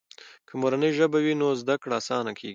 که 0.47 0.53
مورنۍ 0.61 0.91
ژبه 0.97 1.19
وي 1.21 1.33
نو 1.41 1.47
زده 1.61 1.75
کړه 1.81 1.93
آسانه 2.01 2.31
کیږي. 2.39 2.49